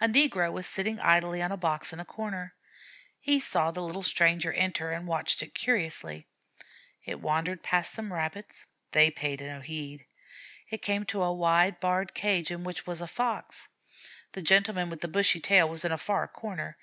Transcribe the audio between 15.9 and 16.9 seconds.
a far corner.